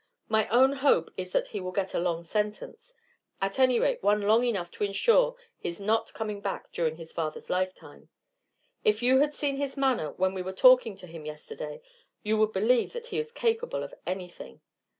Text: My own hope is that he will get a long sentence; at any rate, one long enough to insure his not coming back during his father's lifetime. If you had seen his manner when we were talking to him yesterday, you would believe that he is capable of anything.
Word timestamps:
My 0.29 0.47
own 0.49 0.73
hope 0.77 1.11
is 1.15 1.31
that 1.31 1.49
he 1.49 1.59
will 1.61 1.71
get 1.71 1.93
a 1.93 1.99
long 1.99 2.23
sentence; 2.23 2.95
at 3.39 3.59
any 3.59 3.79
rate, 3.79 4.01
one 4.01 4.21
long 4.23 4.43
enough 4.43 4.71
to 4.71 4.83
insure 4.83 5.35
his 5.59 5.79
not 5.79 6.11
coming 6.15 6.41
back 6.41 6.71
during 6.71 6.95
his 6.95 7.11
father's 7.11 7.51
lifetime. 7.51 8.09
If 8.83 9.03
you 9.03 9.19
had 9.19 9.35
seen 9.35 9.57
his 9.57 9.77
manner 9.77 10.11
when 10.13 10.33
we 10.33 10.41
were 10.41 10.53
talking 10.53 10.95
to 10.95 11.05
him 11.05 11.27
yesterday, 11.27 11.81
you 12.23 12.35
would 12.37 12.51
believe 12.51 12.93
that 12.93 13.05
he 13.13 13.19
is 13.19 13.31
capable 13.31 13.83
of 13.83 13.93
anything. 14.07 14.61